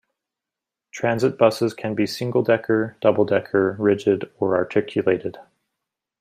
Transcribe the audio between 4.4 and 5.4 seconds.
articulated.